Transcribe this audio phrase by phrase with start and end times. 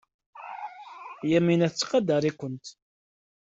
[1.31, 2.65] Yamina tettqadar-ikent.